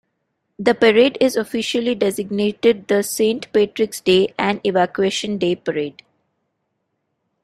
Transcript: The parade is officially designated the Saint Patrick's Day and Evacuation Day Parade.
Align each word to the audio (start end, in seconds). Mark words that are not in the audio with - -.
The 0.57 0.73
parade 0.73 1.15
is 1.21 1.35
officially 1.35 1.93
designated 1.93 2.87
the 2.87 3.03
Saint 3.03 3.53
Patrick's 3.53 4.01
Day 4.01 4.33
and 4.35 4.59
Evacuation 4.65 5.37
Day 5.37 5.55
Parade. 5.55 6.01